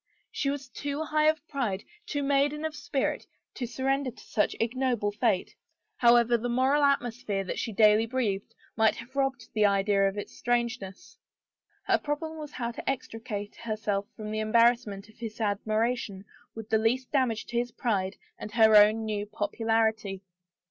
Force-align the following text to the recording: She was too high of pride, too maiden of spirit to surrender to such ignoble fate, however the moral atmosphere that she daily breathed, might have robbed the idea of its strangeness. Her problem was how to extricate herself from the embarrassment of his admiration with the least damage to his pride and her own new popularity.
She 0.31 0.49
was 0.49 0.67
too 0.67 1.03
high 1.03 1.27
of 1.27 1.47
pride, 1.47 1.83
too 2.07 2.23
maiden 2.23 2.65
of 2.65 2.75
spirit 2.75 3.27
to 3.53 3.67
surrender 3.67 4.09
to 4.09 4.23
such 4.23 4.55
ignoble 4.59 5.11
fate, 5.11 5.53
however 5.97 6.37
the 6.37 6.49
moral 6.49 6.81
atmosphere 6.81 7.43
that 7.43 7.59
she 7.59 7.71
daily 7.71 8.07
breathed, 8.07 8.55
might 8.75 8.95
have 8.95 9.15
robbed 9.15 9.49
the 9.53 9.67
idea 9.67 10.07
of 10.09 10.17
its 10.17 10.35
strangeness. 10.35 11.19
Her 11.83 11.99
problem 11.99 12.39
was 12.39 12.53
how 12.53 12.71
to 12.71 12.89
extricate 12.89 13.55
herself 13.57 14.07
from 14.15 14.31
the 14.31 14.39
embarrassment 14.39 15.07
of 15.07 15.19
his 15.19 15.39
admiration 15.39 16.25
with 16.55 16.71
the 16.71 16.79
least 16.79 17.11
damage 17.11 17.45
to 17.45 17.57
his 17.59 17.71
pride 17.71 18.15
and 18.39 18.53
her 18.53 18.75
own 18.75 19.05
new 19.05 19.27
popularity. 19.27 20.23